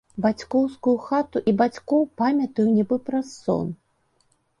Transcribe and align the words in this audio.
Бацькоўскую 0.25 0.93
хату 1.07 1.41
і 1.51 1.53
бацькоў 1.59 2.01
памятаю 2.21 2.65
нібы 2.77 2.99
праз 3.11 3.27
сон. 3.43 3.67